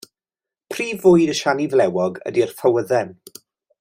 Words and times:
Prif 0.73 1.03
fwyd 1.03 1.33
y 1.33 1.35
siani 1.41 1.67
flewog 1.75 2.19
ydy'r 2.31 2.57
ffawydden. 2.63 3.13